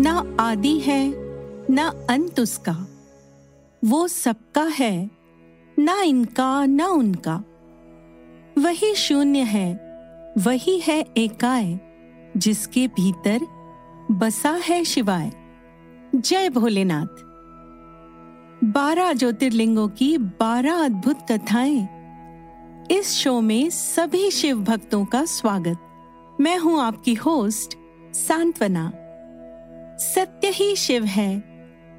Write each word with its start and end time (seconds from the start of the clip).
ना 0.00 0.24
आदि 0.40 0.78
है, 0.78 1.14
ना 1.70 1.92
अंत 2.10 2.40
उसका, 2.40 2.86
वो 3.84 4.08
सबका 4.08 4.62
है, 4.62 5.10
ना 5.78 6.02
इनका, 6.02 6.66
ना 6.66 6.86
उनका। 6.86 7.44
वही 8.58 8.94
शून्य 8.94 9.38
है, 9.38 9.88
वही 10.38 10.78
है 10.78 11.04
एकाए 11.16 11.80
जिसके 12.36 12.86
भीतर 12.86 13.40
बसा 14.10 14.50
है 14.50 14.84
शिवाय। 14.84 15.32
जय 16.14 16.48
भोलेनाथ। 16.48 17.27
बारह 18.68 19.12
ज्योतिर्लिंगों 19.12 19.88
की 19.88 20.18
बारह 20.18 20.74
अद्भुत 20.74 21.26
कथाएँ। 21.32 21.88
इस 22.90 23.12
शो 23.12 23.40
में 23.40 23.70
सभी 23.70 24.30
शिव 24.30 24.60
भक्तों 24.60 25.04
का 25.04 25.24
स्वागत। 25.24 25.78
मैं 26.40 26.58
हूँ 26.58 26.80
आपकी 26.80 27.14
होस्ट, 27.14 27.78
सांत्वना। 28.14 28.92
सत्य 29.98 30.48
ही 30.48 30.76
शिव 30.76 31.04
है 31.04 31.44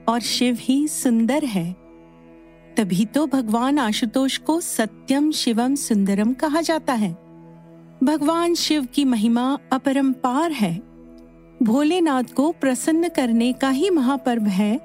और 0.09 0.19
शिव 0.19 0.57
ही 0.61 0.87
सुंदर 0.87 1.45
है। 1.45 1.73
तभी 2.77 3.05
तो 3.05 3.27
भगवान 3.27 3.79
आशुतोष 3.79 4.37
को 4.37 4.61
सत्यम 4.61 5.31
शिवम 5.31 5.75
सुंदरम 5.75 6.33
कहा 6.33 6.61
जाता 6.61 6.93
है। 6.93 7.11
भगवान 8.03 8.55
शिव 8.55 8.85
की 8.85 9.05
महिमा 9.05 9.57
अपरंपार 9.71 10.51
है। 10.51 10.81
भोलेनाथ 11.63 12.23
को 12.23 12.51
प्रसन्न 12.51 13.09
करने 13.09 13.53
का 13.53 13.69
ही 13.69 13.89
महापर्व 13.89 14.43
है 14.43 14.79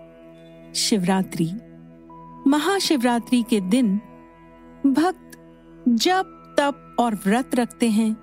शिवरात्रि। 0.74 1.52
महाशिवरात्रि 2.46 3.42
के 3.42 3.60
दिन 3.60 3.96
भक्त 4.86 5.30
जप, 5.88 6.56
तप 6.58 6.96
और 6.98 7.14
व्रत 7.14 7.54
रखते 7.54 7.90
हैं 7.90 8.16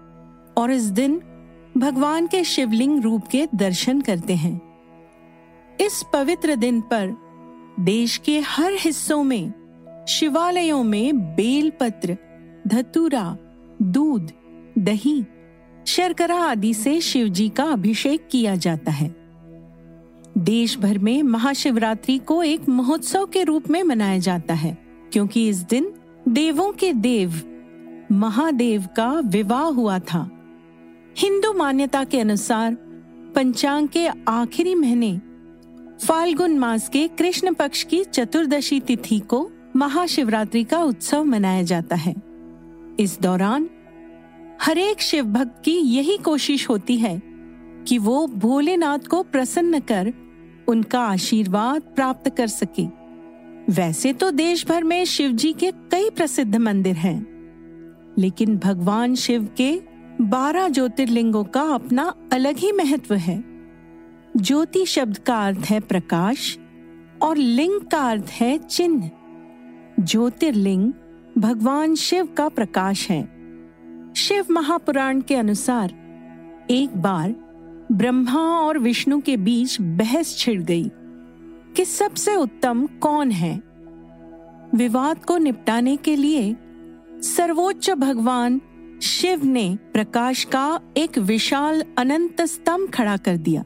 और 0.58 0.72
इस 0.72 0.84
दिन 0.84 1.22
भगवान 1.78 2.28
के 2.28 2.44
शिवलिंग 2.44 3.04
रूप 3.04 3.28
के 3.28 3.48
दर्शन 3.56 4.02
करते 4.02 4.36
हैं। 4.36 4.62
इस 5.82 6.04
पवित्र 6.14 6.56
दिन 6.56 6.82
पर 6.82 7.16
देश 7.80 8.18
के 8.18 8.40
हर 8.40 8.72
हिस्सों 8.74 9.24
में, 9.24 9.54
शिवालयों 10.10 10.84
में 10.84 11.36
बेलपत्र, 11.36 12.18
धतूरा, 12.68 13.38
दूध, 13.82 14.32
दही, 14.78 15.26
शर्करा 15.88 16.36
आदि 16.36 16.74
से 16.74 17.02
शिव 17.02 17.28
जी 17.28 17.50
का 17.50 17.64
अभिषेक 17.64 18.28
किया 18.32 18.56
जाता 18.56 18.92
है। 18.92 19.21
देश 20.38 20.78
भर 20.78 20.98
में 20.98 21.24
महाशिवरात्रि 21.24 22.18
को 22.18 22.44
एक 22.44 22.70
महोत्सव 22.70 23.26
के 23.26 23.44
रूप 23.44 23.70
में 23.70 23.84
मनाया 23.84 24.18
जाता 24.18 24.54
है, 24.54 24.78
क्योंकि 25.14 25.48
इस 25.50 25.58
दिन 25.58 25.94
देवों 26.28 26.72
के 26.72 26.94
देव, 26.94 27.42
महादेव 28.12 28.86
का 28.96 29.10
विवाह 29.20 29.64
हुआ 29.64 30.00
था। 30.00 30.30
हिंदू 31.18 31.54
मान्यता 31.54 32.04
के 32.04 32.20
अनुसार 32.20 32.76
पंचांग 33.36 33.88
के 33.88 34.08
आखिरी 34.28 34.76
महीने 34.76 35.22
फाल्गुन 36.08 36.58
मास 36.60 36.90
के 36.90 37.08
कृष्ण 37.08 37.54
पक्ष 37.54 37.84
की 37.84 38.04
चतुर्दशी 38.04 38.80
तिथि 38.80 39.20
को 39.20 39.50
महाशिवरात्रि 39.76 40.64
का 40.64 40.84
उत्सव 40.84 41.24
मनाया 41.24 41.62
जाता 41.62 41.96
है। 41.96 42.16
इस 43.00 43.18
दौरान 43.22 43.70
हरेक 44.62 45.02
शिव 45.02 45.26
भक्त 45.26 45.62
की 45.66 45.72
यही 45.72 46.18
कोशिश 46.18 46.70
होती 46.70 46.98
है 46.98 47.31
कि 47.88 47.98
वो 47.98 48.26
भोलेनाथ 48.28 49.08
को 49.10 49.22
प्रसन्न 49.24 49.80
कर 49.82 50.12
उनका 50.68 51.00
आशीर्वाद 51.02 51.82
प्राप्त 51.96 52.30
कर 52.38 52.48
सके। 52.48 52.86
वैसे 53.70 54.14
तो 54.14 54.32
देश 54.32 54.66
भर 54.68 54.84
में 54.84 55.04
शिव 55.06 55.32
जी 55.32 55.54
के 55.54 55.72
कई 55.92 56.10
प्रसिद्ध 56.10 56.56
मंदिर 56.56 56.96
हैं, 56.96 57.20
लेकिन 58.18 58.58
भगवान 58.58 59.16
शिव 59.16 59.48
के 59.58 59.72
बारह 60.22 60.68
ज्योतिर्लिंगों 60.70 61.44
का 61.44 61.62
अपना 61.74 62.14
अलग 62.34 62.58
ही 62.58 62.72
महत्व 62.72 63.16
है। 63.16 63.44
ज्योति 64.38 64.86
शब्द 64.86 65.18
का 65.18 65.46
अर्थ 65.48 65.66
है 65.66 65.80
प्रकाश 65.80 66.58
और 67.22 67.38
लिंग 67.38 67.80
का 67.82 68.02
अर्थ 68.10 68.30
है 68.32 68.58
चिन्ह। 68.58 69.10
ज्योतिर्लिंग 70.00 70.92
भगवान 71.38 71.96
शिव 71.96 72.26
का 72.28 72.48
प्रकाश 72.50 73.10
है। 73.10 73.22
शिव 74.16 74.46
महापुराण 74.52 75.22
के 75.22 75.36
अनुसार 75.36 75.94
एक 76.70 76.98
बार 76.98 77.36
ब्रह्मा 77.92 78.40
और 78.40 78.78
विष्णु 78.78 79.22
के 79.22 79.38
बीच 79.38 79.78
बहस 79.82 80.38
छिड़ 80.38 80.62
गई 80.62 80.92
कि 81.76 81.86
सबसे 81.86 82.36
उत्तम 82.36 82.88
कौन 82.88 83.32
है? 83.32 83.64
विवाद 84.76 85.26
को 85.26 85.38
निपटाने 85.38 85.98
के 85.98 86.16
लिए 86.16 86.56
सर्वोच्च 87.22 87.92
भगवान 87.92 88.62
शिव 89.04 89.46
ने 89.46 89.78
प्रकाश 89.94 90.44
का 90.44 90.80
एक 90.98 91.18
विशाल 91.18 91.84
अनंत 91.98 92.42
स्तंभ 92.42 92.90
खड़ा 92.90 93.18
कर 93.18 93.38
दिया। 93.38 93.64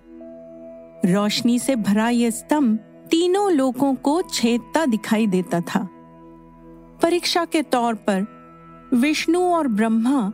रोशनी 1.05 1.59
से 1.59 1.75
भरा 1.75 2.09
यह 2.09 2.29
स्तंभ 2.29 2.77
तीनों 3.11 3.51
लोगों 3.51 3.95
को 3.95 4.21
छेदता 4.21 4.85
दिखाई 4.85 5.27
देता 5.27 5.61
था। 5.61 5.89
परीक्षा 7.01 7.45
के 7.45 7.61
तौर 7.61 7.95
पर 7.95 8.25
विष्णु 8.93 9.41
और 9.41 9.67
ब्रह्मा 9.67 10.31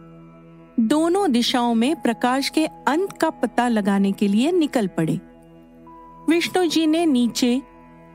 दोनों 0.82 1.32
दिशाओं 1.32 1.74
में 1.74 2.02
प्रकाश 2.02 2.50
के 2.50 2.66
अंत 2.66 3.12
का 3.12 3.30
पता 3.30 3.68
लगाने 3.68 4.12
के 4.12 4.28
लिए 4.28 4.52
निकल 4.52 4.88
पड़े। 4.88 5.20
विष्णु 6.30 6.66
जी 6.66 6.88
ने 6.88 7.06
नीचे 7.06 7.62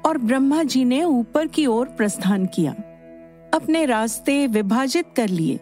और 0.06 0.18
ब्रह्मा 0.18 0.62
जी 0.62 0.84
ने 0.84 1.04
ऊपर 1.04 1.46
की 1.46 1.66
ओर 1.66 1.86
प्रस्थान 1.86 2.46
किया। 2.46 2.72
अपने 3.54 3.86
रास्ते 3.86 4.46
विभाजित 4.46 5.06
कर 5.16 5.28
लिए। 5.28 5.60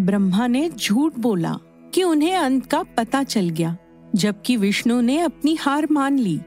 ब्रह्मा 0.00 0.46
ने 0.46 0.70
झूठ 0.70 1.12
बोला 1.18 1.58
कि 1.94 2.02
उन्हें 2.02 2.36
अंत 2.36 2.66
का 2.66 2.82
पता 2.82 3.22
चल 3.22 3.48
गया 3.48 3.76
जबकि 4.14 4.56
विष्णु 4.56 5.00
ने 5.00 5.18
अपनी 5.18 5.54
हार 5.54 5.88
मान 5.90 6.18
ली। 6.18 6.40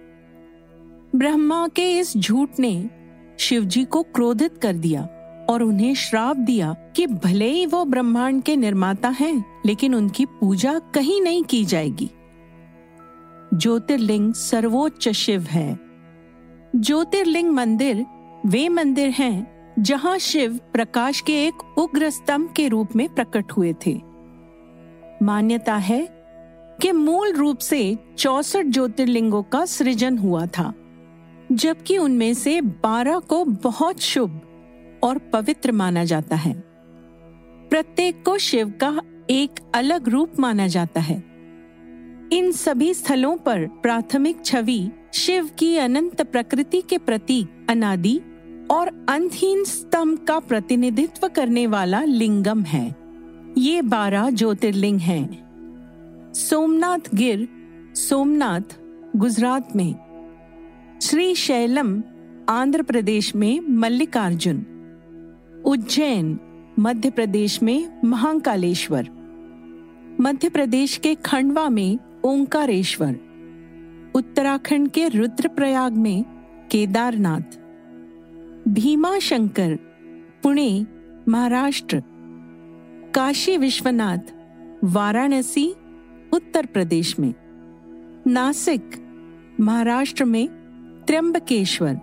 ब्रह्मा 1.16 1.68
के 1.68 2.00
इस 2.00 2.18
झूठ 2.18 2.50
ने 2.60 2.90
शिव 3.40 3.64
जी 3.64 3.86
को 3.86 4.04
क्रोधित 4.04 4.58
कर 4.58 4.74
दिया 4.74 5.10
और 5.50 5.64
उन्हें 5.64 5.96
श्राप 5.96 6.38
दिया 6.38 6.76
कि 6.96 7.08
भले 7.08 7.48
ही 7.48 7.66
वो 7.66 7.86
ब्रह्मांड 7.86 8.44
के 8.44 8.56
निर्माता 8.56 9.10
हैं, 9.10 9.57
लेकिन 9.68 9.96
उनकी 9.96 10.26
पूजा 10.26 10.80
कहीं 10.80 11.22
नहीं 11.22 11.44
की 11.44 11.66
जाएगी। 11.66 12.10
ज्योतिर्लिंग 13.54 14.34
सर्वोच्च 14.34 15.10
शिव 15.10 15.42
है। 15.42 15.80
ज्योतिर्लिंग 16.76 17.52
मंदिर 17.52 18.06
वे 18.46 18.70
मंदिर 18.70 19.10
हैं 19.10 19.74
जहाँ 19.80 20.18
शिव 20.18 20.60
प्रकाश 20.74 21.22
के 21.22 21.34
एक 21.46 21.78
उग्र 21.78 22.10
स्तंभ 22.10 22.54
के 22.56 22.68
रूप 22.68 22.96
में 22.96 23.08
प्रकट 23.10 23.52
हुए 23.52 23.74
थे। 23.86 24.02
मान्यता 25.24 25.76
है 25.76 26.08
कि 26.82 26.92
मूल 26.92 27.34
रूप 27.34 27.58
से 27.58 27.98
चौसठ 28.18 28.66
ज्योतिर्लिंगों 28.66 29.44
का 29.44 29.66
सृजन 29.66 30.18
हुआ 30.18 30.46
था, 30.46 30.74
जबकि 31.52 31.98
उनमें 31.98 32.34
से 32.34 32.62
बारह 32.62 33.20
को 33.20 33.44
बहुत 33.46 34.00
शुभ 34.00 34.42
और 35.04 35.18
पवित्र 35.18 35.72
माना 35.72 36.04
जाता 36.04 36.36
है। 36.36 36.54
प्रत्येक 37.70 38.24
को 38.26 38.38
शिव 38.38 38.74
का 38.84 39.00
एक 39.30 39.52
अलग 39.76 40.10
रूप 40.10 40.40
माना 40.40 40.68
जाता 40.68 41.02
है। 41.02 41.24
इन 42.32 42.52
सभी 42.52 42.94
स्थलों 42.94 43.38
पर 43.38 43.68
प्राथमिक 43.68 44.46
छवि 44.46 44.90
शिव 45.14 45.50
की 45.60 45.78
अनंत 45.78 46.22
प्रकृति 46.22 46.82
के 46.82 46.98
प्रतीक, 46.98 47.68
अनादि 47.70 48.22
और 48.72 49.06
अंतहीन 49.10 49.64
स्तंभ 49.64 50.20
का 50.20 50.40
प्रतिनिधित्व 50.40 51.28
करने 51.28 51.68
वाला 51.68 52.04
लिंगम 52.04 52.64
है। 52.64 52.96
ये 53.58 53.82
बारह 53.82 54.30
ज्योतिर्लिंग 54.30 55.00
हैं। 55.00 55.48
सोमनाथ 56.34 57.16
गिर, 57.16 57.50
सोमनाथ 57.96 58.80
गुजरात 59.16 59.76
में। 59.76 59.96
श्री 61.02 61.36
शैलम, 61.36 62.04
आंध्र 62.50 62.84
प्रदेश 62.84 63.36
में 63.36 63.60
मल्लिकार्जुन। 63.60 64.66
उज्जैन, 65.66 66.40
मध्य 66.80 67.10
प्रदेश 67.10 67.64
में 67.64 68.02
महाकालेश्वर। 68.06 69.17
मध्य 70.22 70.50
प्रदेश 70.50 70.98
के 70.98 71.16
खंडवा 71.16 71.70
में 71.70 72.00
ओंकारेश्वर, 72.24 73.16
उत्तराखंड 74.16 74.90
के 74.90 75.08
रुद्रप्रयाग 75.08 75.94
में 75.94 76.24
केदारनाथ 76.72 77.58
भीमा 78.68 79.20
शंकर 79.20 79.76
पुणे, 80.44 80.86
महाराष्ट्र, 81.28 82.04
काशी 83.16 83.58
विश्वनाथ, 83.58 84.18
वाराणसी 84.84 85.76
उत्तर 86.34 86.66
प्रदेश 86.66 87.20
में, 87.20 87.34
नासिक, 88.28 88.84
महाराष्ट्र 89.60 90.26
में 90.26 90.48
त्र्यंबकेश्वर, 91.08 91.96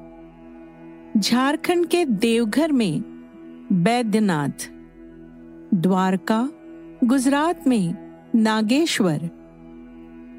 झारखंड 1.16 1.86
के 1.86 2.04
देवघर 2.04 2.72
में 2.72 3.00
बैद्यनाथ, 3.72 4.70
द्वारका, 5.74 6.48
गुजरात 7.04 7.68
में 7.68 8.03
नागेश्वर। 8.36 9.30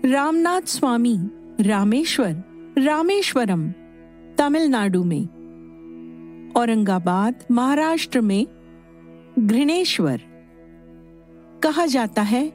रामनाथ 0.05 0.61
स्वामी, 0.61 1.17
रामेश्वर, 1.61 2.43
रामेश्वरम, 2.77 3.69
तमिलनाडु 4.37 5.03
में। 5.03 5.23
औरंगाबाद, 6.55 7.35
महाराष्ट्र 7.51 8.21
में 8.21 8.47
घृणेश्वर। 9.39 10.21
कहा 11.63 11.85
जाता 11.85 12.21
है, 12.21 12.53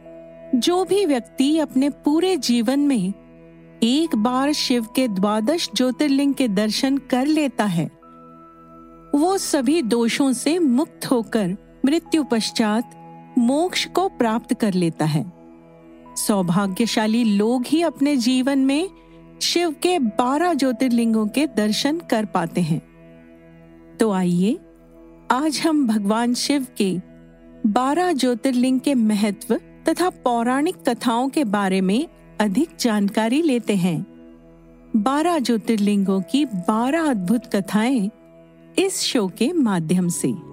जो 0.55 0.85
भी 0.85 1.07
व्यक्ति 1.07 1.59
अपने 1.59 1.91
पूरे 1.91 2.37
जीवन 2.37 2.81
में 2.81 3.15
एक 3.83 4.17
बार 4.17 4.53
शिव 4.53 4.87
के 4.97 5.09
द्वादश 5.09 5.71
ज्योतिर्लिंग 5.75 6.35
के 6.35 6.49
दर्शन 6.49 6.99
कर 6.99 7.27
लेता 7.27 7.65
है, 7.65 7.87
वो 9.15 9.39
सभी 9.39 9.83
दोषों 9.83 10.33
से 10.33 10.59
मुक्त 10.59 11.07
होकर 11.07 11.57
मृत्यु 11.85 12.25
पश्चात 12.25 12.97
मोक्ष 13.41 13.87
को 13.87 14.09
प्राप्त 14.09 14.55
कर 14.55 14.75
लेता 14.75 15.05
है। 15.05 15.33
सौभाग्यशाली 16.17 17.25
लोग 17.25 17.65
ही 17.67 17.83
अपने 17.83 18.17
जीवन 18.17 18.59
में 18.59 18.91
शिव 19.43 19.71
के 19.71 19.99
बारह 19.99 20.55
ज्योतिर्लिंगों 20.55 21.27
के 21.27 21.47
दर्शन 21.47 22.01
कर 22.11 22.25
पाते 22.25 22.61
हैं। 22.61 22.81
तो 24.01 24.13
आइए, 24.13 24.59
आज 25.31 25.63
हम 25.67 25.87
भगवान 25.87 26.35
शिव 26.35 26.67
के 26.79 26.99
बारह 27.67 28.13
ज्योतिर्लिंग 28.13 28.81
के 28.81 28.95
महत्व 28.95 29.55
तथा 29.89 30.11
पौराणिक 30.11 30.77
कथाओं 30.89 31.29
के 31.29 31.45
बारे 31.45 31.81
में 31.81 32.07
अधिक 32.41 32.69
जानकारी 32.81 33.43
लेते 33.43 33.77
हैं। 33.77 34.07
बारह 34.97 35.39
ज्योतिर्लिंगों 35.39 36.21
की 36.21 36.45
बारह 36.45 37.11
अद्भुत 37.11 37.57
कथाएँ 37.57 38.11
इस 38.79 39.01
शो 39.01 39.29
के 39.29 39.53
माध्यम 39.53 40.09
से। 40.09 40.50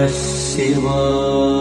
नमः 0.00 0.06
शिवाय 0.08 1.59